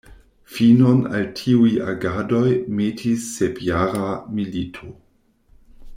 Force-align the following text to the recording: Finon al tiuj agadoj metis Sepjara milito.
Finon 0.53 1.03
al 1.17 1.27
tiuj 1.39 1.69
agadoj 1.93 2.43
metis 2.79 3.29
Sepjara 3.37 4.11
milito. 4.39 4.91